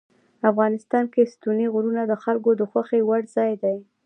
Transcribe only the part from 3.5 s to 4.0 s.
دی.